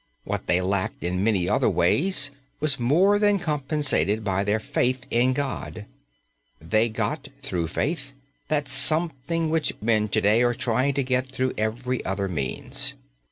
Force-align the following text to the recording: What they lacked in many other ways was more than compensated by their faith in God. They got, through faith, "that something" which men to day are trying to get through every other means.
What 0.23 0.47
they 0.47 0.61
lacked 0.61 1.03
in 1.03 1.23
many 1.23 1.47
other 1.47 1.69
ways 1.69 2.31
was 2.59 2.79
more 2.79 3.19
than 3.19 3.37
compensated 3.37 4.23
by 4.23 4.43
their 4.43 4.59
faith 4.59 5.05
in 5.11 5.31
God. 5.33 5.85
They 6.59 6.89
got, 6.89 7.27
through 7.43 7.67
faith, 7.67 8.11
"that 8.47 8.67
something" 8.67 9.51
which 9.51 9.73
men 9.79 10.07
to 10.09 10.19
day 10.19 10.41
are 10.41 10.55
trying 10.55 10.95
to 10.95 11.03
get 11.03 11.27
through 11.27 11.53
every 11.55 12.03
other 12.03 12.27
means. 12.27 12.95